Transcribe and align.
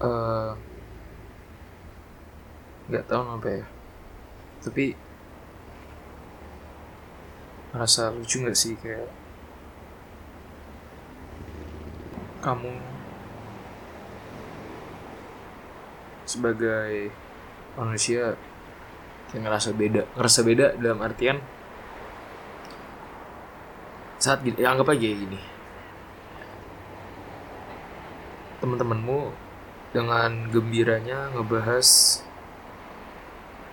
eh, 0.00 0.50
nggak 2.90 3.06
tahu 3.06 3.22
apa 3.36 3.48
ya. 3.48 3.64
Tapi 4.60 4.84
merasa 7.70 8.10
lucu 8.10 8.42
nggak 8.42 8.58
sih 8.58 8.74
kayak 8.82 9.06
kamu 12.42 12.72
sebagai 16.26 17.12
manusia 17.76 18.34
kayak 19.30 19.42
ngerasa 19.46 19.70
beda 19.76 20.02
ngerasa 20.18 20.40
beda 20.42 20.66
dalam 20.80 21.00
artian 21.04 21.38
saat 24.18 24.42
gini 24.42 24.58
ya 24.58 24.74
anggap 24.74 24.90
aja 24.92 25.06
gini. 25.06 25.40
Teman-temanmu 28.60 29.49
dengan 29.90 30.50
gembiranya 30.50 31.34
ngebahas 31.34 32.20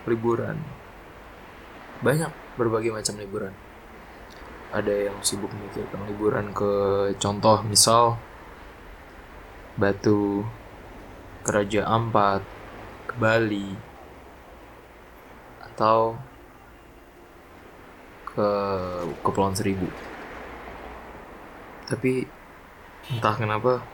liburan. 0.09 0.57
Banyak 2.01 2.57
berbagai 2.57 2.89
macam 2.93 3.15
liburan. 3.21 3.53
Ada 4.73 5.09
yang 5.11 5.17
sibuk 5.23 5.53
memikirkan 5.53 6.03
liburan 6.09 6.51
ke 6.51 6.71
contoh 7.21 7.63
misal 7.63 8.19
Batu 9.77 10.41
ke 11.45 11.49
Raja 11.53 11.85
Ampat 11.85 12.41
ke 13.07 13.13
Bali 13.15 13.77
atau 15.61 16.17
ke 18.25 18.47
Kepulauan 19.21 19.53
Seribu. 19.53 19.85
Tapi 21.87 22.25
entah 23.13 23.37
kenapa 23.37 23.85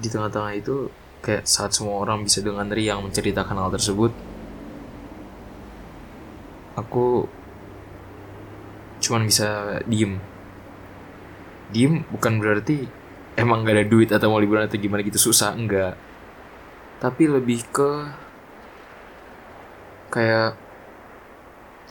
di 0.00 0.08
tengah-tengah 0.08 0.52
itu 0.56 0.88
kayak 1.20 1.44
saat 1.44 1.76
semua 1.76 2.00
orang 2.00 2.24
bisa 2.24 2.40
dengan 2.40 2.72
riang 2.72 3.04
menceritakan 3.04 3.60
hal 3.60 3.70
tersebut 3.76 4.12
aku 6.80 7.28
cuman 9.00 9.28
bisa 9.28 9.80
diem. 9.88 10.20
Diem 11.70 12.04
bukan 12.12 12.40
berarti 12.40 12.88
emang 13.38 13.64
gak 13.64 13.76
ada 13.76 13.86
duit 13.86 14.10
atau 14.12 14.28
mau 14.28 14.42
liburan 14.42 14.68
atau 14.68 14.76
gimana 14.80 15.04
gitu 15.04 15.30
susah 15.30 15.56
enggak. 15.56 15.96
Tapi 17.00 17.24
lebih 17.28 17.64
ke 17.72 17.90
kayak 20.12 20.58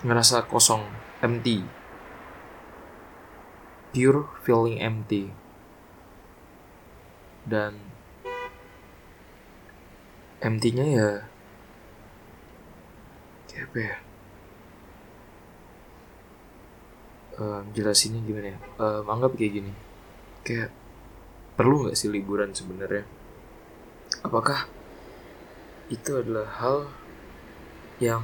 ngerasa 0.06 0.46
kosong 0.46 0.86
empty. 1.26 1.66
Pure 3.90 4.30
feeling 4.46 4.78
empty. 4.78 5.34
Dan 7.50 7.89
empty-nya 10.40 10.86
ya 10.88 11.10
kayak 13.60 13.66
apa 13.68 13.78
ya? 13.84 13.96
Um, 17.40 17.64
jelasinnya 17.76 18.20
gimana 18.24 18.56
ya? 18.56 18.60
Um, 18.80 19.04
anggap 19.08 19.36
kayak 19.36 19.54
gini. 19.60 19.72
Kayak 20.48 20.72
perlu 21.60 21.88
nggak 21.88 21.98
sih 22.00 22.08
liburan 22.08 22.56
sebenarnya? 22.56 23.04
Apakah 24.24 24.68
itu 25.92 26.12
adalah 26.16 26.48
hal 26.60 26.78
yang 28.00 28.24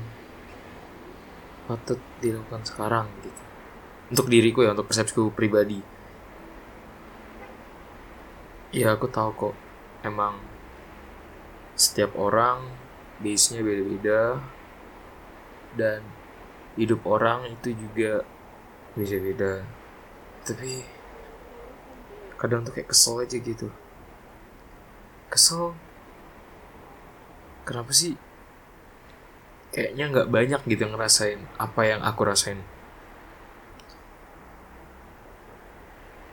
patut 1.68 2.00
dilakukan 2.24 2.64
sekarang 2.64 3.08
gitu? 3.24 3.42
Untuk 4.16 4.28
diriku 4.32 4.64
ya 4.64 4.72
untuk 4.72 4.88
persepsiku 4.88 5.36
pribadi. 5.36 5.84
Ya 8.72 8.96
aku 8.96 9.08
tahu 9.08 9.32
kok. 9.36 9.56
Emang 10.04 10.55
setiap 11.76 12.16
orang 12.16 12.72
base-nya 13.20 13.60
beda-beda 13.64 14.40
dan 15.76 16.00
hidup 16.80 17.04
orang 17.04 17.52
itu 17.52 17.76
juga 17.76 18.24
beda-beda. 18.96 19.64
Tapi 20.48 20.84
kadang 22.40 22.64
tuh 22.64 22.76
kayak 22.76 22.92
kesel 22.92 23.24
aja 23.24 23.38
gitu. 23.40 23.68
Kesel? 25.28 25.76
Kenapa 27.68 27.92
sih? 27.92 28.16
Kayaknya 29.76 30.04
nggak 30.12 30.32
banyak 30.32 30.62
gitu 30.72 30.84
ngerasain 30.88 31.40
apa 31.60 31.82
yang 31.84 32.00
aku 32.00 32.24
rasain. 32.24 32.64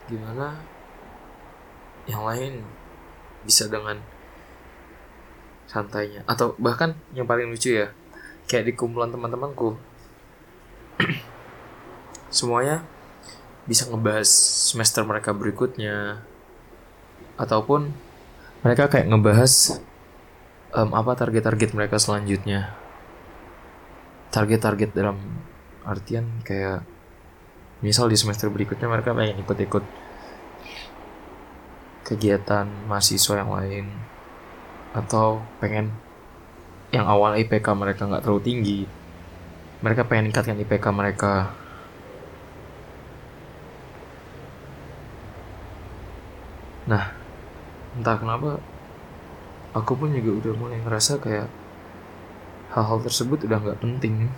Gimana 0.06 0.62
yang 2.06 2.22
lain 2.26 2.62
bisa 3.42 3.66
dengan 3.66 4.02
santainya. 5.72 6.20
Atau 6.28 6.52
bahkan 6.60 6.92
yang 7.16 7.24
paling 7.24 7.48
lucu 7.48 7.72
ya 7.72 7.88
kayak 8.44 8.68
di 8.68 8.72
kumpulan 8.76 9.08
teman-temanku 9.08 9.80
semuanya 12.36 12.84
bisa 13.64 13.88
ngebahas 13.88 14.28
semester 14.68 15.08
mereka 15.08 15.32
berikutnya. 15.32 16.20
Ataupun 17.40 17.88
mereka 18.60 18.92
kayak 18.92 19.08
ngebahas 19.08 19.80
um, 20.76 20.92
apa 20.92 21.16
target-target 21.16 21.72
mereka 21.72 21.96
selanjutnya. 21.96 22.76
Target-target 24.28 24.92
dalam 24.92 25.16
artian 25.88 26.44
kayak 26.44 26.84
misal 27.82 28.06
di 28.06 28.14
semester 28.14 28.46
berikutnya 28.52 28.86
mereka 28.86 29.10
pengen 29.10 29.42
ikut-ikut 29.42 29.84
kegiatan 32.06 32.68
mahasiswa 32.86 33.34
yang 33.42 33.50
lain 33.50 34.11
atau 34.92 35.40
pengen 35.58 35.88
yang 36.92 37.08
awal 37.08 37.32
IPK 37.40 37.64
mereka 37.72 38.04
nggak 38.04 38.22
terlalu 38.22 38.42
tinggi. 38.44 38.80
Mereka 39.80 40.06
pengen 40.06 40.28
meningkatkan 40.28 40.60
IPK 40.60 40.86
mereka. 40.92 41.34
Nah 46.86 47.16
entah 47.96 48.16
kenapa 48.20 48.60
aku 49.72 49.92
pun 49.96 50.12
juga 50.12 50.30
udah 50.36 50.52
mulai 50.56 50.78
ngerasa 50.84 51.16
kayak 51.20 51.48
hal-hal 52.76 53.00
tersebut 53.00 53.48
udah 53.48 53.58
nggak 53.58 53.80
penting. 53.80 54.28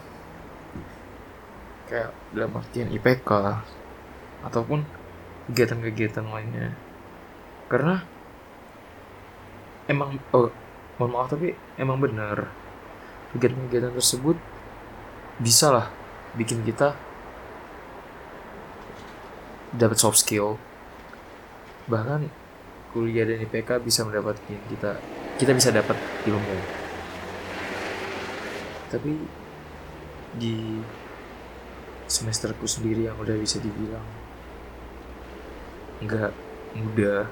Kayak 1.90 2.14
dalam 2.30 2.54
artian 2.54 2.88
IPK 2.94 3.30
ataupun 4.46 4.86
kegiatan-kegiatan 5.50 6.24
lainnya. 6.30 6.78
Karena 7.66 8.13
emang 9.90 10.16
oh 10.32 10.48
mohon 10.96 11.10
maaf 11.12 11.32
tapi 11.32 11.52
emang 11.76 11.98
benar. 12.00 12.48
Kegiatan-kegiatan 13.34 13.94
tersebut 13.98 14.36
bisa 15.42 15.74
lah 15.74 15.86
bikin 16.38 16.62
kita 16.62 16.94
dapat 19.74 19.98
soft 19.98 20.22
skill. 20.22 20.56
Bahkan 21.90 22.30
kuliah 22.94 23.26
dan 23.26 23.42
IPK 23.42 23.82
bisa 23.82 24.06
mendapatkan 24.06 24.58
kita 24.70 25.02
kita 25.36 25.50
bisa 25.50 25.74
dapat 25.74 25.98
ilmu. 26.30 26.56
Tapi 28.94 29.12
di 30.38 30.78
semesterku 32.06 32.66
sendiri 32.70 33.10
yang 33.10 33.18
udah 33.18 33.34
bisa 33.34 33.58
dibilang 33.58 34.04
nggak 36.04 36.32
mudah 36.76 37.26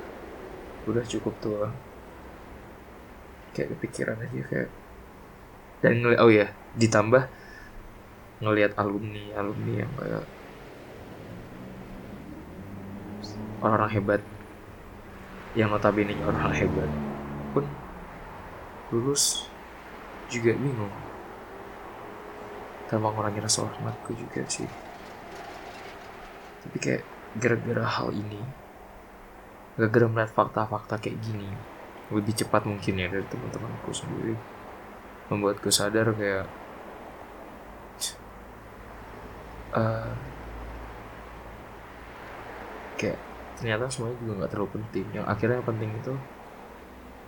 udah 0.88 1.04
cukup 1.06 1.34
tua 1.42 1.68
kayak 3.52 3.76
kepikiran 3.76 4.18
aja 4.20 4.40
kayak 4.48 4.70
dan 5.82 5.92
ngeliat 6.00 6.20
oh 6.22 6.30
ya 6.30 6.46
ditambah 6.76 7.24
ngelihat 8.42 8.72
alumni 8.80 9.24
alumni 9.38 9.72
yang 9.84 9.92
kayak 9.98 10.24
orang-orang 13.62 13.92
hebat 13.94 14.22
yang 15.54 15.68
notabene 15.68 16.16
orang 16.24 16.50
hebat 16.56 16.90
pun 17.52 17.68
lulus 18.90 19.46
juga 20.32 20.56
bingung. 20.56 20.92
Tanpa 22.88 23.08
mengurangi 23.08 23.40
rasa 23.40 23.68
hormatku 23.68 24.16
juga 24.16 24.44
sih. 24.48 24.68
Tapi 26.64 26.76
kayak 26.80 27.02
gara-gara 27.36 27.84
hal 27.84 28.12
ini 28.12 28.40
gara-gara 29.72 30.04
melihat 30.04 30.32
fakta-fakta 30.36 31.00
kayak 31.00 31.16
gini 31.24 31.48
lebih 32.12 32.36
cepat 32.36 32.68
mungkin 32.68 32.94
ya 33.00 33.08
dari 33.08 33.26
teman-temanku 33.26 33.90
sendiri. 33.90 34.36
Membuatku 35.32 35.72
sadar 35.72 36.12
kayak 36.12 36.44
uh, 39.72 40.12
kayak 43.00 43.18
ternyata 43.56 43.88
semuanya 43.88 44.16
juga 44.20 44.32
nggak 44.42 44.50
terlalu 44.52 44.70
penting. 44.80 45.06
Yang 45.16 45.26
akhirnya 45.26 45.56
yang 45.58 45.68
penting 45.68 45.90
itu 45.96 46.12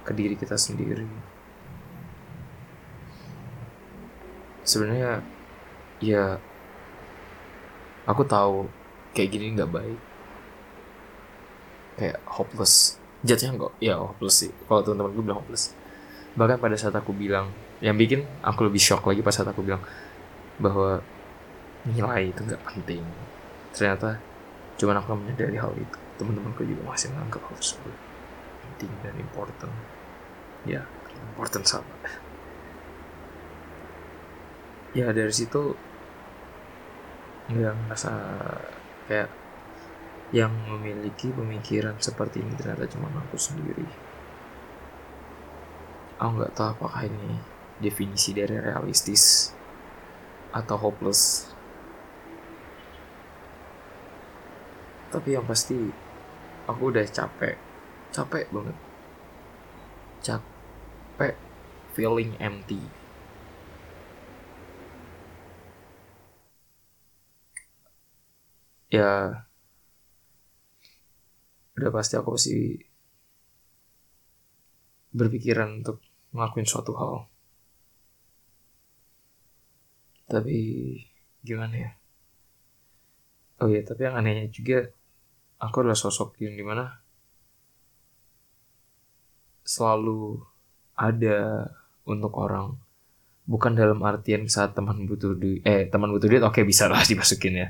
ke 0.05 0.13
diri 0.13 0.35
kita 0.37 0.57
sendiri. 0.61 1.09
Sebenarnya 4.65 5.25
ya 6.01 6.37
aku 8.05 8.25
tahu 8.25 8.69
kayak 9.17 9.31
gini 9.33 9.57
nggak 9.57 9.73
baik. 9.73 10.01
Kayak 11.95 12.19
hopeless 12.27 12.99
judge-nya 13.25 13.57
ya 13.81 13.97
hopeless 13.97 14.47
sih. 14.47 14.53
Kalau 14.69 14.85
teman-teman 14.85 15.11
gue 15.17 15.25
bilang 15.25 15.41
hopeless. 15.41 15.73
Bahkan 16.37 16.61
pada 16.61 16.77
saat 16.77 16.95
aku 16.95 17.11
bilang 17.17 17.49
yang 17.81 17.97
bikin 17.97 18.23
aku 18.45 18.69
lebih 18.69 18.79
shock 18.79 19.03
lagi 19.09 19.25
pas 19.25 19.33
saat 19.35 19.49
aku 19.49 19.65
bilang 19.65 19.81
bahwa 20.61 21.01
nilai 21.89 22.31
itu 22.31 22.41
nggak 22.45 22.63
penting. 22.63 23.03
Ternyata 23.73 24.21
cuma 24.77 24.95
aku 25.01 25.17
menyadari 25.17 25.57
hal 25.57 25.73
itu. 25.75 25.99
Teman-temanku 26.21 26.63
juga 26.63 26.95
masih 26.95 27.11
menganggap 27.11 27.43
hal 27.49 27.57
tersebut 27.59 27.95
penting 28.75 28.91
dan 29.07 29.15
important. 29.17 29.73
Ya 30.67 30.83
important 31.33 31.65
sama. 31.65 31.95
Ya 34.95 35.11
dari 35.11 35.31
situ 35.31 35.75
nggak 37.51 37.75
ngerasa 37.77 38.11
kayak 39.07 39.29
yang 40.35 40.51
memiliki 40.67 41.31
pemikiran 41.31 41.95
seperti 42.03 42.43
ini 42.43 42.53
ternyata 42.59 42.91
cuma 42.91 43.07
aku 43.23 43.39
sendiri. 43.39 43.87
Aku 46.19 46.31
nggak 46.39 46.55
tahu 46.59 46.69
apakah 46.75 47.07
ini 47.07 47.39
definisi 47.79 48.31
dari 48.35 48.59
realistis 48.59 49.55
atau 50.55 50.77
hopeless. 50.79 51.51
Tapi 55.15 55.29
yang 55.39 55.47
pasti 55.47 55.79
aku 56.67 56.83
udah 56.91 57.07
capek, 57.07 57.55
capek 58.15 58.45
banget, 58.51 58.77
capek 60.25 61.35
feeling 61.95 62.35
empty. 62.41 62.83
Ya, 68.91 69.45
udah 71.75 71.91
pasti 71.91 72.15
aku 72.15 72.39
sih 72.39 72.79
berpikiran 75.15 75.83
untuk 75.83 76.03
ngelakuin 76.35 76.67
suatu 76.67 76.93
hal. 76.99 77.15
Tapi 80.27 80.57
gimana 81.47 81.75
ya? 81.75 81.91
Oh 83.63 83.71
iya, 83.71 83.87
tapi 83.87 84.07
yang 84.07 84.19
anehnya 84.19 84.51
juga 84.51 84.91
aku 85.63 85.87
adalah 85.87 85.99
sosok 85.99 86.43
yang 86.43 86.59
di 86.59 86.65
mana 86.67 87.05
selalu 89.65 90.45
ada 90.95 91.71
untuk 92.05 92.37
orang 92.37 92.77
bukan 93.49 93.73
dalam 93.77 94.01
artian 94.05 94.49
saat 94.49 94.77
teman 94.77 95.09
butuh 95.09 95.37
duit 95.37 95.65
eh 95.65 95.89
teman 95.89 96.13
butuh 96.13 96.29
duit 96.29 96.45
oke 96.45 96.61
okay, 96.61 96.65
bisa 96.69 96.89
lah 96.89 97.01
dimasukin 97.11 97.65
ya 97.65 97.69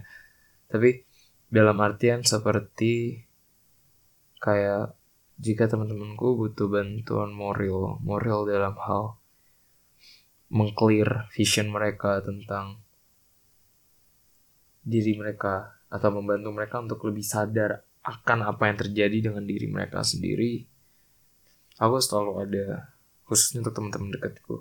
tapi 0.67 1.07
dalam 1.51 1.79
artian 1.79 2.27
seperti 2.27 3.23
kayak 4.45 4.93
jika 5.41 5.65
teman-temanku 5.65 6.37
butuh 6.37 6.69
bantuan 6.69 7.33
moral 7.33 7.97
moral 8.05 8.45
dalam 8.45 8.77
hal 8.77 9.17
mengclear 10.53 11.33
vision 11.33 11.73
mereka 11.73 12.21
tentang 12.21 12.85
diri 14.85 15.17
mereka 15.17 15.81
atau 15.89 16.13
membantu 16.13 16.53
mereka 16.53 16.77
untuk 16.85 17.01
lebih 17.09 17.25
sadar 17.25 17.81
akan 18.05 18.45
apa 18.45 18.69
yang 18.69 18.77
terjadi 18.77 19.33
dengan 19.33 19.49
diri 19.49 19.65
mereka 19.65 20.05
sendiri 20.05 20.69
aku 21.79 21.99
selalu 21.99 22.33
ada 22.45 22.95
khususnya 23.25 23.65
untuk 23.65 23.75
teman-teman 23.75 24.15
dekatku. 24.15 24.57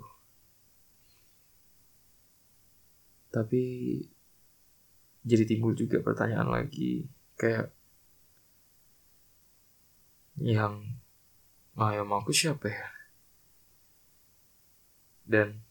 Tapi 3.30 3.62
jadi 5.26 5.44
timbul 5.48 5.74
juga 5.74 5.98
pertanyaan 6.00 6.48
lagi 6.50 7.06
kayak 7.34 7.72
yang 10.38 10.98
ayam 11.78 12.10
aku 12.10 12.30
siapa 12.34 12.66
ya? 12.70 12.86
Dan 15.24 15.62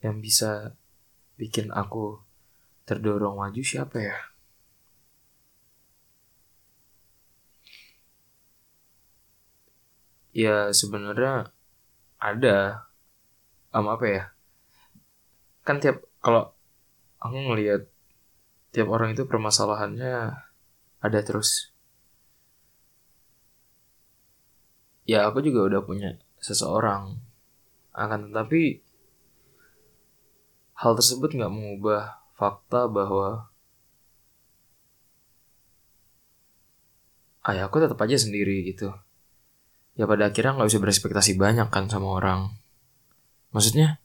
yang 0.00 0.22
bisa 0.22 0.72
bikin 1.36 1.74
aku 1.74 2.22
terdorong 2.86 3.36
maju 3.36 3.62
siapa 3.62 3.98
ya? 3.98 4.18
Ya 10.36 10.56
sebenarnya 10.70 11.50
ada. 12.20 12.86
Um, 13.72 13.92
apa 13.92 14.06
ya? 14.08 14.24
Kan 15.66 15.82
tiap 15.82 16.00
kalau 16.24 16.54
aku 17.20 17.36
ngelihat 17.36 17.88
tiap 18.72 18.88
orang 18.88 19.12
itu 19.12 19.28
permasalahannya 19.28 20.36
ada 21.00 21.20
terus 21.24 21.75
ya 25.06 25.30
aku 25.30 25.40
juga 25.40 25.70
udah 25.70 25.80
punya 25.86 26.18
seseorang. 26.42 27.16
Akan 27.96 28.28
tetapi 28.28 28.82
hal 30.76 30.92
tersebut 30.98 31.32
nggak 31.32 31.54
mengubah 31.54 32.20
fakta 32.36 32.90
bahwa 32.90 33.48
ayah 37.48 37.70
aku 37.70 37.80
tetap 37.80 37.96
aja 38.02 38.18
sendiri 38.20 38.66
gitu. 38.66 38.92
Ya 39.96 40.04
pada 40.04 40.28
akhirnya 40.28 40.60
nggak 40.60 40.68
bisa 40.68 40.82
berespektasi 40.82 41.32
banyak 41.40 41.72
kan 41.72 41.88
sama 41.88 42.20
orang. 42.20 42.52
Maksudnya 43.54 43.96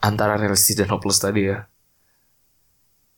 antara 0.00 0.40
realistis 0.40 0.78
dan 0.78 0.88
hopeless 0.88 1.20
tadi 1.20 1.52
ya. 1.52 1.68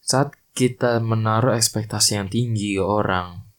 Saat 0.03 0.35
kita 0.57 0.99
menaruh 0.99 1.55
ekspektasi 1.55 2.19
yang 2.19 2.27
tinggi 2.27 2.75
ke 2.75 2.83
orang 2.83 3.50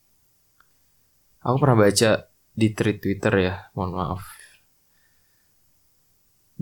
Aku 1.42 1.56
pernah 1.58 1.86
baca 1.86 2.30
di 2.54 2.68
tweet 2.70 3.02
Twitter 3.02 3.34
ya, 3.42 3.54
mohon 3.74 3.98
maaf. 3.98 4.22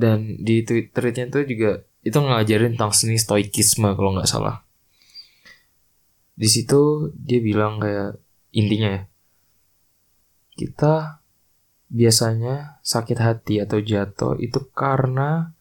Dan 0.00 0.40
di 0.40 0.64
Twitternya 0.64 1.28
itu 1.28 1.44
juga 1.44 1.84
itu 2.00 2.16
ngajarin 2.16 2.72
tentang 2.80 2.96
seni 2.96 3.20
stoikisme 3.20 3.92
kalau 3.92 4.16
nggak 4.16 4.30
salah. 4.30 4.64
Di 6.32 6.48
situ 6.48 7.12
dia 7.12 7.44
bilang 7.44 7.76
kayak 7.76 8.16
intinya 8.56 8.96
ya, 8.96 9.02
kita 10.56 11.20
biasanya 11.92 12.80
sakit 12.80 13.18
hati 13.20 13.60
atau 13.60 13.82
jatuh 13.82 14.40
itu 14.40 14.62
karena 14.72 15.52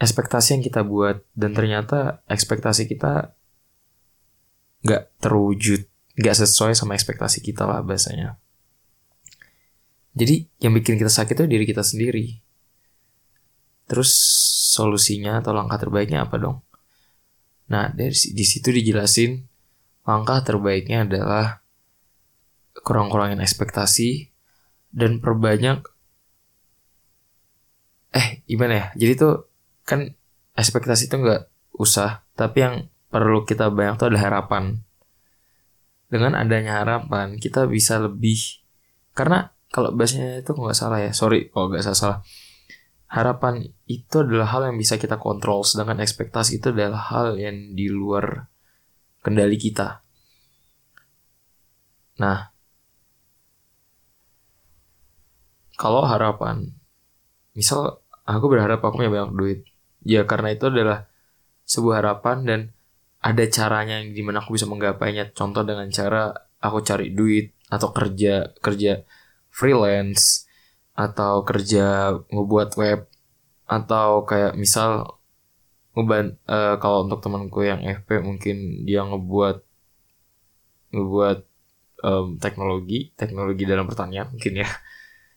ekspektasi 0.00 0.56
yang 0.56 0.64
kita 0.64 0.80
buat 0.86 1.20
dan 1.36 1.52
ternyata 1.52 2.24
ekspektasi 2.30 2.88
kita 2.88 3.36
nggak 4.86 5.12
terwujud 5.20 5.89
nggak 6.20 6.36
sesuai 6.36 6.76
sama 6.76 6.92
ekspektasi 6.92 7.40
kita 7.40 7.64
lah 7.64 7.80
bahasanya. 7.80 8.36
Jadi 10.12 10.44
yang 10.60 10.76
bikin 10.76 11.00
kita 11.00 11.08
sakit 11.08 11.32
itu 11.32 11.44
diri 11.48 11.64
kita 11.64 11.80
sendiri. 11.80 12.36
Terus 13.88 14.12
solusinya 14.76 15.40
atau 15.40 15.56
langkah 15.56 15.80
terbaiknya 15.80 16.28
apa 16.28 16.36
dong? 16.36 16.60
Nah 17.72 17.88
dari 17.88 18.12
di 18.12 18.44
situ 18.44 18.68
dijelasin 18.68 19.40
langkah 20.04 20.44
terbaiknya 20.44 21.08
adalah 21.08 21.64
kurang-kurangin 22.84 23.40
ekspektasi 23.40 24.28
dan 24.90 25.22
perbanyak 25.22 25.86
eh 28.10 28.42
gimana 28.50 28.74
ya 28.74 28.86
jadi 28.98 29.12
tuh 29.14 29.34
kan 29.86 30.10
ekspektasi 30.58 31.06
itu 31.06 31.16
nggak 31.18 31.46
usah 31.78 32.26
tapi 32.34 32.58
yang 32.58 32.74
perlu 33.06 33.46
kita 33.46 33.70
banyak 33.70 34.02
tuh 34.02 34.10
ada 34.10 34.18
harapan 34.18 34.82
dengan 36.10 36.34
adanya 36.34 36.82
harapan 36.82 37.38
kita 37.38 37.70
bisa 37.70 38.02
lebih 38.02 38.60
karena 39.14 39.54
kalau 39.70 39.94
bahasanya 39.94 40.42
itu 40.42 40.50
nggak 40.50 40.74
salah 40.74 40.98
ya 40.98 41.14
sorry 41.14 41.48
kalau 41.54 41.70
nggak 41.70 41.86
salah. 41.86 42.26
Harapan 43.10 43.66
itu 43.90 44.22
adalah 44.22 44.54
hal 44.54 44.70
yang 44.70 44.78
bisa 44.78 44.94
kita 44.94 45.18
kontrol 45.18 45.66
sedangkan 45.66 45.98
ekspektasi 45.98 46.62
itu 46.62 46.70
adalah 46.70 47.10
hal 47.10 47.34
yang 47.38 47.74
di 47.74 47.90
luar 47.90 48.46
kendali 49.22 49.58
kita. 49.58 50.02
Nah 52.18 52.50
kalau 55.74 56.06
harapan 56.06 56.70
misal 57.54 58.02
aku 58.26 58.46
berharap 58.46 58.82
aku 58.82 59.02
punya 59.02 59.10
banyak 59.10 59.32
duit. 59.34 59.60
Ya 60.06 60.22
karena 60.26 60.54
itu 60.54 60.70
adalah 60.70 61.10
sebuah 61.66 62.02
harapan 62.02 62.36
dan 62.46 62.60
ada 63.20 63.44
caranya 63.52 64.00
yang 64.00 64.16
di 64.16 64.22
mana 64.24 64.40
aku 64.40 64.56
bisa 64.56 64.64
menggapainya? 64.64 65.36
Contoh 65.36 65.60
dengan 65.60 65.88
cara 65.92 66.32
aku 66.60 66.80
cari 66.80 67.12
duit 67.12 67.52
atau 67.68 67.92
kerja 67.92 68.56
kerja 68.58 69.04
freelance 69.52 70.48
atau 70.96 71.44
kerja 71.44 72.16
ngebuat 72.32 72.76
web 72.80 73.00
atau 73.68 74.24
kayak 74.24 74.56
misal 74.56 75.20
ngeban 75.94 76.40
uh, 76.48 76.80
kalau 76.80 77.06
untuk 77.06 77.20
temanku 77.20 77.62
yang 77.62 77.84
FP 77.84 78.24
mungkin 78.24 78.88
dia 78.88 79.04
ngebuat 79.04 79.56
ngebuat 80.90 81.38
um, 82.02 82.26
teknologi 82.40 83.12
teknologi 83.14 83.68
dalam 83.68 83.84
pertanian 83.84 84.32
mungkin 84.32 84.64
ya. 84.64 84.68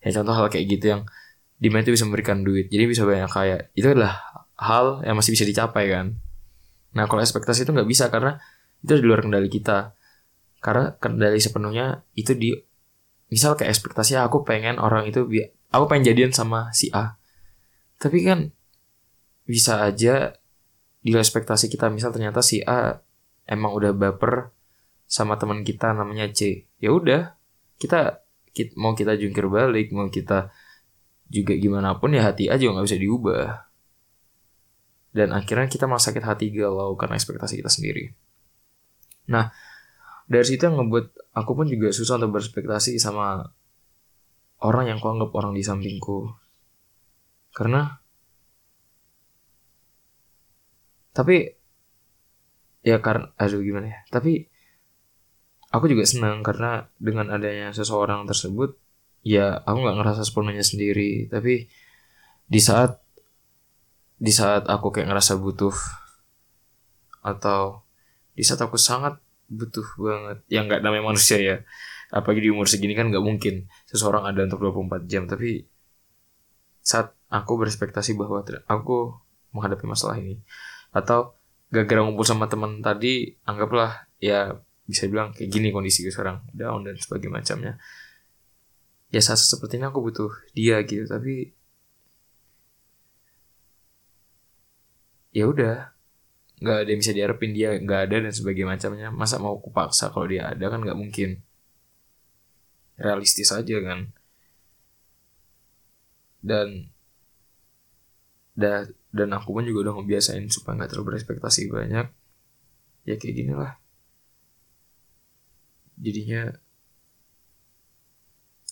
Ya 0.03 0.09
contoh 0.19 0.35
hal 0.35 0.51
kayak 0.51 0.67
gitu 0.67 0.85
yang 0.97 1.01
di 1.59 1.71
mana 1.71 1.87
itu 1.87 1.95
bisa 1.95 2.03
memberikan 2.03 2.43
duit. 2.43 2.67
Jadi 2.67 2.83
bisa 2.87 3.07
banyak 3.07 3.31
kayak 3.31 3.61
itu 3.75 3.87
adalah 3.87 4.19
hal 4.59 5.03
yang 5.03 5.15
masih 5.15 5.35
bisa 5.35 5.47
dicapai 5.47 5.91
kan 5.91 6.19
Nah 6.93 7.09
kalau 7.09 7.21
ekspektasi 7.21 7.65
itu 7.65 7.71
nggak 7.73 7.89
bisa 7.89 8.09
karena 8.13 8.37
itu 8.81 8.97
di 8.99 9.05
luar 9.05 9.21
kendali 9.21 9.49
kita. 9.49 9.93
Karena 10.63 10.95
kendali 10.95 11.37
sepenuhnya 11.41 12.07
itu 12.15 12.33
di 12.37 12.55
misal 13.27 13.57
kayak 13.57 13.73
ekspektasi 13.73 14.15
aku 14.21 14.45
pengen 14.45 14.77
orang 14.77 15.09
itu 15.09 15.25
aku 15.73 15.85
pengen 15.89 16.13
jadian 16.13 16.31
sama 16.31 16.69
si 16.71 16.93
A. 16.93 17.17
Tapi 17.97 18.23
kan 18.23 18.53
bisa 19.43 19.83
aja 19.83 20.37
di 21.03 21.11
ekspektasi 21.11 21.67
kita 21.67 21.91
misal 21.91 22.15
ternyata 22.15 22.39
si 22.39 22.63
A 22.63 22.95
emang 23.43 23.75
udah 23.75 23.91
baper 23.91 24.55
sama 25.03 25.35
teman 25.35 25.67
kita 25.67 25.91
namanya 25.91 26.31
C 26.31 26.63
ya 26.79 26.95
udah 26.95 27.35
kita 27.75 28.23
mau 28.79 28.95
kita 28.95 29.19
jungkir 29.19 29.51
balik 29.51 29.91
mau 29.91 30.07
kita 30.07 30.47
juga 31.27 31.53
gimana 31.59 31.99
pun 31.99 32.15
ya 32.15 32.23
hati 32.23 32.47
aja 32.47 32.63
nggak 32.63 32.87
bisa 32.87 32.97
diubah 32.97 33.72
dan 35.13 35.29
akhirnya 35.29 35.69
kita 35.69 35.85
malah 35.85 36.01
sakit 36.01 36.25
hati 36.25 36.49
galau 36.49 36.97
karena 36.97 37.15
ekspektasi 37.15 37.61
kita 37.61 37.69
sendiri. 37.69 38.09
Nah 39.29 39.53
dari 40.25 40.45
situ 40.49 40.65
yang 40.65 40.81
ngebuat 40.81 41.37
aku 41.37 41.51
pun 41.53 41.69
juga 41.69 41.93
susah 41.93 42.17
untuk 42.17 42.41
berspektasi 42.41 42.97
sama 42.97 43.45
orang 44.65 44.89
yang 44.89 44.99
kuanggap 44.99 45.29
orang 45.37 45.53
di 45.53 45.61
sampingku. 45.61 46.33
Karena 47.53 47.93
tapi 51.13 51.45
ya 52.81 52.97
karena 52.97 53.29
aduh 53.37 53.61
gimana 53.61 53.85
ya 53.85 53.99
tapi 54.09 54.49
aku 55.69 55.85
juga 55.85 56.09
senang 56.09 56.41
karena 56.41 56.89
dengan 56.97 57.29
adanya 57.29 57.69
seseorang 57.69 58.25
tersebut 58.25 58.81
ya 59.21 59.61
aku 59.61 59.77
nggak 59.77 59.97
ngerasa 60.01 60.25
sepenuhnya 60.25 60.65
sendiri. 60.65 61.29
Tapi 61.29 61.69
di 62.49 62.59
saat 62.59 63.02
di 64.23 64.31
saat 64.31 64.71
aku 64.71 64.95
kayak 64.95 65.11
ngerasa 65.11 65.35
butuh 65.35 65.75
atau 67.27 67.83
di 68.31 68.43
saat 68.47 68.63
aku 68.63 68.79
sangat 68.79 69.19
butuh 69.51 69.83
banget 69.99 70.39
yang 70.47 70.71
nggak 70.71 70.79
namanya 70.79 71.11
manusia 71.11 71.37
ya 71.43 71.55
apalagi 72.07 72.47
di 72.47 72.49
umur 72.55 72.71
segini 72.71 72.95
kan 72.95 73.11
nggak 73.11 73.19
mungkin 73.19 73.67
seseorang 73.91 74.23
ada 74.23 74.47
untuk 74.47 74.63
24 74.63 75.11
jam 75.11 75.27
tapi 75.27 75.67
saat 76.79 77.11
aku 77.27 77.51
berespektasi 77.59 78.15
bahwa 78.15 78.39
aku 78.71 79.11
menghadapi 79.51 79.83
masalah 79.83 80.15
ini 80.15 80.39
atau 80.95 81.35
gara-gara 81.67 81.99
ngumpul 82.05 82.23
sama 82.23 82.47
teman 82.47 82.79
tadi 82.79 83.33
anggaplah 83.43 84.07
ya 84.23 84.55
bisa 84.87 85.09
bilang 85.11 85.35
kayak 85.35 85.51
gini 85.51 85.75
kondisi 85.75 85.99
gue 86.05 86.13
sekarang 86.15 86.47
down 86.55 86.87
dan 86.87 86.95
sebagainya 86.95 87.33
macamnya 87.33 87.73
ya 89.11 89.19
saat 89.19 89.41
seperti 89.41 89.81
ini 89.81 89.91
aku 89.91 89.99
butuh 89.99 90.31
dia 90.55 90.79
gitu 90.87 91.09
tapi 91.09 91.55
ya 95.33 95.45
udah. 95.49 95.91
Nggak 96.63 96.77
ada 96.79 96.89
yang 96.89 97.01
bisa 97.03 97.13
diharapin 97.17 97.51
dia 97.51 97.75
nggak 97.75 98.01
ada 98.07 98.15
dan 98.29 98.33
sebagainya 98.33 98.69
macamnya. 98.77 99.07
Masa 99.11 99.35
mau 99.41 99.57
aku 99.59 99.69
paksa 99.73 100.13
kalau 100.13 100.29
dia 100.29 100.47
ada 100.53 100.65
kan 100.71 100.79
nggak 100.79 100.95
mungkin. 100.95 101.43
Realistis 102.95 103.49
aja 103.51 103.77
kan. 103.83 104.13
Dan 106.39 106.93
dan 108.53 108.93
dan 109.09 109.29
aku 109.33 109.49
pun 109.57 109.65
juga 109.65 109.89
udah 109.89 109.93
ngebiasain 109.99 110.45
supaya 110.53 110.77
nggak 110.77 110.93
terlalu 110.93 111.17
berekspektasi 111.17 111.67
banyak. 111.73 112.07
Ya 113.03 113.15
kayak 113.19 113.35
gini 113.35 113.53
lah. 113.57 113.75
Jadinya 115.99 116.53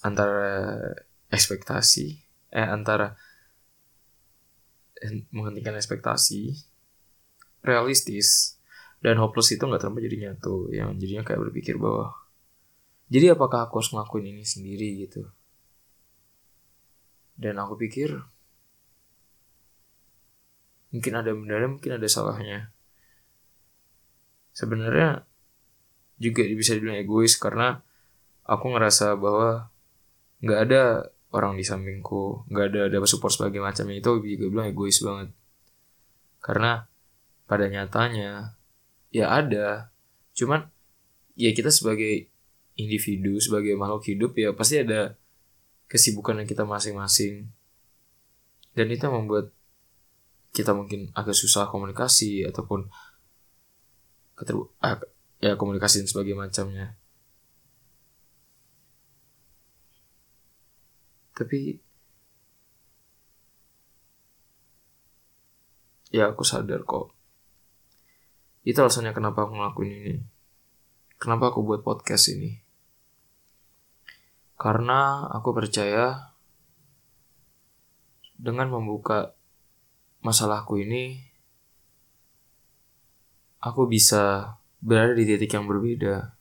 antara 0.01 0.49
ekspektasi 1.29 2.07
eh 2.51 2.67
antara 2.67 3.15
menghentikan 5.33 5.73
ekspektasi 5.73 6.53
realistis 7.65 8.57
dan 9.01 9.17
hopeless 9.17 9.53
itu 9.53 9.65
nggak 9.65 9.81
terlalu 9.81 10.05
jadi 10.05 10.17
nyatu 10.29 10.69
yang 10.69 10.93
jadinya 11.01 11.25
kayak 11.25 11.41
berpikir 11.49 11.81
bahwa 11.81 12.13
jadi 13.11 13.35
apakah 13.35 13.67
aku 13.67 13.83
harus 13.83 13.91
ngelakuin 13.91 14.31
ini 14.31 14.47
sendiri? 14.47 14.87
gitu. 15.03 15.27
Dan 17.35 17.59
aku 17.59 17.75
pikir 17.75 18.15
mungkin 20.95 21.13
ada 21.19 21.35
benernya 21.35 21.69
mungkin 21.75 21.99
ada 21.99 22.07
salahnya. 22.07 22.71
Sebenarnya 24.55 25.27
juga 26.21 26.47
bisa 26.47 26.77
dibilang 26.77 27.01
egois 27.03 27.35
karena 27.35 27.83
aku 28.47 28.71
ngerasa 28.71 29.19
bahwa 29.19 29.67
nggak 30.39 30.59
ada 30.69 30.83
orang 31.31 31.55
di 31.55 31.63
sampingku. 31.63 32.47
Nggak 32.51 32.65
ada 32.71 32.81
ada 32.91 32.97
support 33.07 33.31
sebagai 33.33 33.63
macamnya 33.63 33.99
itu 33.99 34.11
juga 34.23 34.47
bilang 34.51 34.67
egois 34.67 34.99
banget. 35.03 35.29
Karena 36.43 36.85
pada 37.47 37.65
nyatanya 37.67 38.55
ya 39.11 39.31
ada. 39.31 39.91
Cuman 40.35 40.67
ya 41.35 41.51
kita 41.55 41.71
sebagai 41.71 42.31
individu 42.79 43.35
sebagai 43.39 43.75
makhluk 43.75 44.07
hidup 44.07 44.31
ya 44.39 44.55
pasti 44.55 44.79
ada 44.83 45.15
kesibukan 45.91 46.39
yang 46.43 46.47
kita 46.47 46.63
masing-masing. 46.67 47.51
Dan 48.71 48.87
itu 48.87 49.03
membuat 49.11 49.51
kita 50.51 50.75
mungkin 50.75 51.11
agak 51.15 51.35
susah 51.35 51.67
komunikasi 51.71 52.47
ataupun 52.47 52.87
keter 54.35 54.55
ah, 54.83 54.99
ya 55.39 55.55
komunikasi 55.55 56.03
dan 56.03 56.07
sebagainya 56.07 56.39
macamnya 56.39 56.87
tapi 61.41 61.81
ya 66.13 66.29
aku 66.29 66.45
sadar 66.45 66.85
kok. 66.85 67.09
Itu 68.61 68.85
alasannya 68.85 69.17
kenapa 69.17 69.49
aku 69.49 69.57
ngelakuin 69.57 69.91
ini. 69.91 70.15
Kenapa 71.17 71.49
aku 71.49 71.65
buat 71.65 71.81
podcast 71.81 72.29
ini? 72.37 72.61
Karena 74.53 75.25
aku 75.33 75.49
percaya 75.57 76.37
dengan 78.37 78.69
membuka 78.69 79.33
masalahku 80.21 80.77
ini 80.77 81.17
aku 83.61 83.89
bisa 83.89 84.57
berada 84.81 85.13
di 85.13 85.25
titik 85.25 85.53
yang 85.53 85.65
berbeda. 85.69 86.40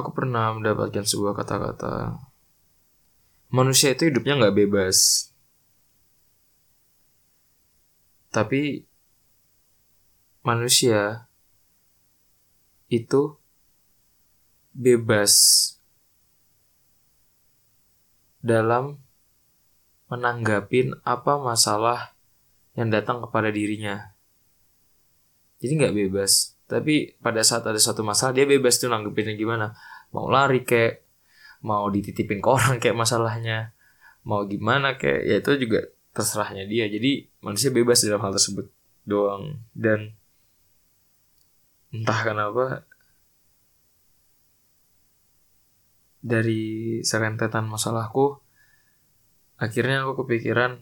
Aku 0.00 0.16
pernah 0.16 0.56
mendapatkan 0.56 1.04
sebuah 1.04 1.36
kata-kata. 1.36 2.16
Manusia 3.52 3.92
itu 3.92 4.08
hidupnya 4.08 4.40
nggak 4.40 4.56
bebas. 4.56 5.28
Tapi 8.30 8.86
manusia 10.40 11.28
itu 12.88 13.36
bebas 14.72 15.34
dalam 18.40 19.02
menanggapin 20.08 20.96
apa 21.04 21.38
masalah 21.38 22.16
yang 22.74 22.88
datang 22.88 23.20
kepada 23.22 23.52
dirinya. 23.52 24.16
Jadi 25.60 25.72
nggak 25.76 25.94
bebas. 25.94 26.56
Tapi 26.70 27.18
pada 27.18 27.42
saat 27.42 27.66
ada 27.66 27.78
satu 27.78 28.06
masalah 28.06 28.30
dia 28.30 28.46
bebas 28.46 28.78
tuh 28.78 28.88
nanggepinnya 28.88 29.34
gimana. 29.34 29.76
Mau 30.10 30.26
lari 30.26 30.66
kayak, 30.66 31.06
mau 31.62 31.86
dititipin 31.88 32.42
ke 32.42 32.48
orang 32.48 32.76
kayak 32.82 32.96
masalahnya, 32.98 33.74
mau 34.26 34.46
gimana 34.46 34.98
kayak, 34.98 35.22
ya 35.26 35.36
itu 35.38 35.50
juga 35.68 35.86
terserahnya 36.10 36.66
dia. 36.66 36.90
Jadi 36.90 37.30
manusia 37.42 37.70
bebas 37.70 38.02
dalam 38.02 38.22
hal 38.22 38.34
tersebut 38.34 38.66
doang. 39.06 39.62
Dan 39.72 40.14
entah 41.90 42.20
kenapa 42.22 42.86
dari 46.20 47.00
serentetan 47.00 47.64
masalahku 47.64 48.38
akhirnya 49.56 50.04
aku 50.04 50.24
kepikiran 50.24 50.76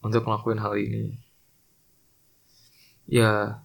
untuk 0.00 0.24
ngelakuin 0.24 0.60
hal 0.60 0.74
ini 0.80 1.20
ya 3.08 3.60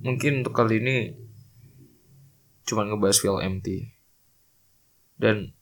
mungkin 0.00 0.42
untuk 0.42 0.56
kali 0.56 0.80
ini 0.80 0.96
cuma 2.62 2.86
ngebahas 2.86 3.42
empty 3.42 3.92
dan 5.22 5.54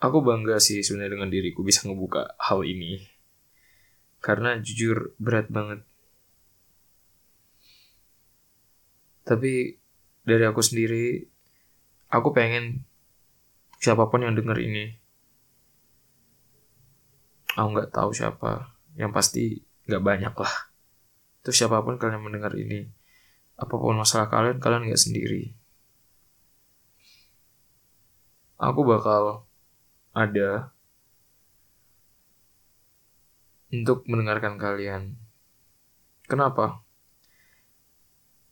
aku 0.00 0.24
bangga 0.24 0.56
sih 0.56 0.80
sebenarnya 0.80 1.20
dengan 1.20 1.30
diriku 1.30 1.60
bisa 1.66 1.84
ngebuka 1.84 2.38
hal 2.40 2.64
ini. 2.64 3.02
Karena 4.24 4.58
jujur 4.58 5.14
berat 5.20 5.52
banget. 5.52 5.84
Tapi 9.28 9.76
dari 10.24 10.44
aku 10.48 10.64
sendiri 10.64 11.28
aku 12.08 12.32
pengen 12.32 12.88
siapa 13.78 14.08
pun 14.08 14.24
yang 14.24 14.32
denger 14.32 14.58
ini 14.64 14.96
aku 17.54 17.68
nggak 17.76 17.92
tahu 17.92 18.10
siapa 18.16 18.72
yang 18.96 19.12
pasti 19.12 19.60
nggak 19.84 20.00
banyak 20.00 20.34
lah. 20.34 20.54
Itu 21.44 21.52
siapa 21.52 21.84
pun 21.84 22.00
kalian 22.00 22.24
mendengar 22.24 22.56
ini 22.56 22.97
apa 23.58 23.74
pun 23.74 23.98
masalah 23.98 24.30
kalian 24.30 24.62
kalian 24.62 24.86
nggak 24.86 25.02
sendiri 25.02 25.52
aku 28.58 28.80
bakal 28.82 29.46
ada 30.14 30.74
untuk 33.68 34.04
mendengarkan 34.08 34.56
kalian. 34.56 35.14
Kenapa? 36.24 36.82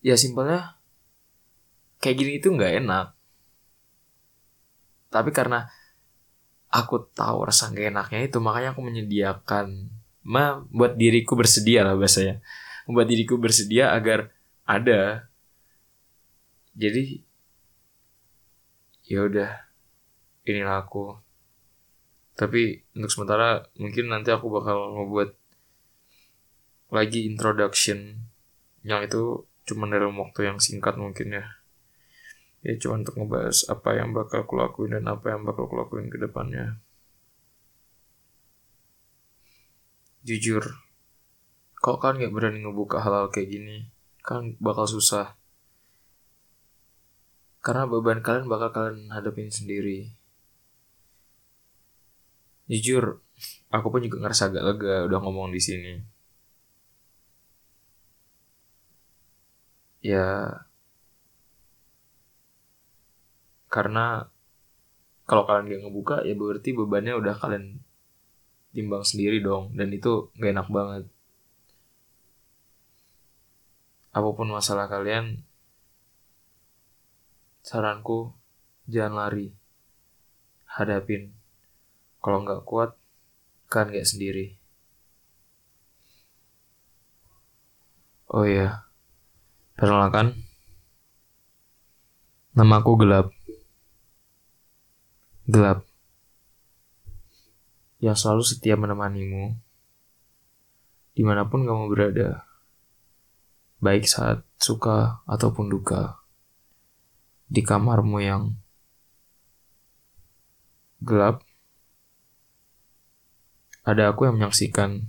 Ya 0.04 0.14
simpelnya 0.14 0.78
kayak 2.00 2.16
gini 2.16 2.32
itu 2.38 2.48
nggak 2.52 2.84
enak. 2.84 3.06
Tapi 5.10 5.30
karena 5.32 5.66
aku 6.68 7.08
tahu 7.08 7.48
rasa 7.48 7.72
gak 7.72 7.88
enaknya 7.94 8.28
itu 8.28 8.38
makanya 8.42 8.76
aku 8.76 8.84
menyediakan 8.84 9.88
ma 10.26 10.60
buat 10.68 10.98
diriku 10.98 11.38
bersedia 11.38 11.86
lah 11.86 11.96
bahasanya 11.96 12.42
membuat 12.84 13.08
diriku 13.08 13.38
bersedia 13.40 13.94
agar 13.94 14.35
ada. 14.66 15.30
Jadi 16.76 17.23
ya 19.06 19.25
udah 19.25 19.50
inilah 20.44 20.82
aku. 20.85 21.16
Tapi 22.37 22.85
untuk 22.92 23.08
sementara 23.08 23.64
mungkin 23.80 24.12
nanti 24.12 24.28
aku 24.28 24.52
bakal 24.52 24.92
ngebuat 24.92 25.30
lagi 26.92 27.25
introduction 27.25 28.20
yang 28.85 29.02
itu 29.02 29.49
cuma 29.66 29.88
dalam 29.88 30.14
waktu 30.20 30.52
yang 30.52 30.61
singkat 30.61 31.00
mungkin 31.00 31.40
ya. 31.40 31.46
Ya 32.61 32.75
cuma 32.82 33.00
untuk 33.00 33.16
ngebahas 33.16 33.64
apa 33.73 33.96
yang 33.96 34.12
bakal 34.12 34.44
aku 34.44 34.54
lakuin 34.58 35.00
dan 35.00 35.06
apa 35.08 35.32
yang 35.32 35.46
bakal 35.46 35.70
aku 35.70 35.80
lakuin 35.80 36.12
ke 36.12 36.18
depannya. 36.20 36.82
Jujur 40.26 40.87
kok 41.87 42.02
kan 42.02 42.18
nggak 42.18 42.35
berani 42.35 42.66
ngebuka 42.66 42.99
hal-hal 42.99 43.30
kayak 43.30 43.46
gini 43.46 43.87
kan 44.26 44.59
bakal 44.59 44.90
susah. 44.90 45.38
Karena 47.62 47.87
beban 47.87 48.21
kalian 48.26 48.50
bakal 48.50 48.75
kalian 48.75 49.14
hadapin 49.14 49.50
sendiri. 49.54 50.11
Jujur 52.66 53.23
aku 53.71 53.87
pun 53.95 54.02
juga 54.02 54.18
ngerasa 54.26 54.50
agak 54.50 54.64
lega 54.66 54.95
udah 55.06 55.18
ngomong 55.23 55.54
di 55.54 55.62
sini. 55.62 55.95
Ya 60.02 60.26
karena 63.71 64.26
kalau 65.26 65.42
kalian 65.47 65.71
gak 65.71 65.83
ngebuka 65.87 66.16
ya 66.26 66.35
berarti 66.38 66.71
bebannya 66.75 67.14
udah 67.18 67.35
kalian 67.38 67.78
timbang 68.75 69.06
sendiri 69.06 69.38
dong. 69.38 69.75
Dan 69.78 69.95
itu 69.95 70.35
gak 70.38 70.50
enak 70.54 70.68
banget 70.71 71.04
apa 74.16 74.28
pun 74.32 74.49
masalah 74.49 74.88
kalian 74.88 75.44
saranku 77.61 78.32
jangan 78.88 79.28
lari. 79.28 79.52
Hadapin. 80.64 81.37
Kalau 82.25 82.40
nggak 82.40 82.64
kuat 82.64 82.96
kan 83.68 83.92
gak 83.92 84.08
sendiri. 84.08 84.56
Oh 88.32 88.49
iya. 88.49 88.88
Perkenalkan. 89.76 90.32
Nama 92.56 92.75
aku 92.80 92.96
gelap. 92.96 93.28
Gelap. 95.44 95.85
Yang 98.00 98.16
selalu 98.25 98.42
setia 98.49 98.80
menemanimu 98.80 99.66
di 101.16 101.25
mana 101.25 101.49
pun 101.49 101.64
kamu 101.64 101.88
berada, 101.88 102.44
baik 103.83 104.09
saat 104.09 104.42
suka 104.56 105.21
ataupun 105.28 105.68
duka, 105.68 106.21
di 107.47 107.62
kamarmu 107.62 108.18
yang 108.23 108.56
gelap, 111.04 111.45
ada 113.87 114.11
aku 114.11 114.26
yang 114.26 114.40
menyaksikan 114.40 115.06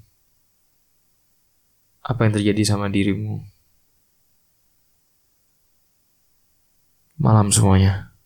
apa 2.07 2.19
yang 2.23 2.33
terjadi 2.39 2.63
sama 2.63 2.87
dirimu. 2.87 3.43
Malam 7.17 7.49
semuanya. 7.49 8.16